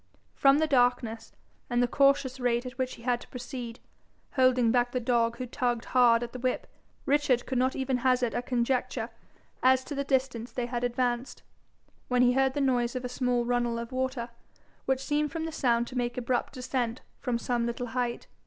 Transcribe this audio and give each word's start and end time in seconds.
From 0.33 0.57
the 0.57 0.65
darkness, 0.65 1.31
and 1.69 1.79
the 1.83 1.87
cautious 1.87 2.39
rate 2.39 2.65
at 2.65 2.75
which 2.79 2.95
he 2.95 3.03
had 3.03 3.21
to 3.21 3.27
proceed, 3.27 3.79
holding 4.31 4.71
back 4.71 4.93
the 4.93 4.99
dog 4.99 5.37
who 5.37 5.45
tugged 5.45 5.85
hard 5.93 6.23
at 6.23 6.33
the 6.33 6.39
whip, 6.39 6.65
Richard 7.05 7.45
could 7.45 7.59
not 7.59 7.75
even 7.75 7.97
hazard 7.97 8.33
a 8.33 8.41
conjecture 8.41 9.11
as 9.61 9.83
to 9.83 9.93
the 9.93 10.03
distance 10.03 10.51
they 10.51 10.65
had 10.65 10.83
advanced, 10.83 11.43
when 12.07 12.23
he 12.23 12.31
heard 12.33 12.55
the 12.55 12.61
noise 12.61 12.95
of 12.95 13.05
a 13.05 13.09
small 13.09 13.45
runnel 13.45 13.77
of 13.77 13.91
water, 13.91 14.29
which 14.85 15.05
seemed 15.05 15.31
from 15.31 15.45
the 15.45 15.51
sound 15.51 15.85
to 15.85 15.95
make 15.95 16.17
abrupt 16.17 16.53
descent 16.53 17.01
from 17.19 17.37
some 17.37 17.67
little 17.67 17.85
height. 17.93 18.25